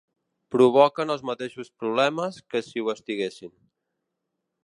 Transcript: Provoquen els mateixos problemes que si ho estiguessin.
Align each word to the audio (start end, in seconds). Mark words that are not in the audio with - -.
Provoquen 0.53 1.15
els 1.15 1.25
mateixos 1.31 1.69
problemes 1.83 2.41
que 2.53 2.63
si 2.69 2.85
ho 2.85 2.91
estiguessin. 2.97 3.55